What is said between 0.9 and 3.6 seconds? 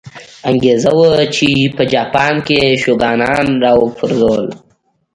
وه چې په جاپان کې یې شوګانان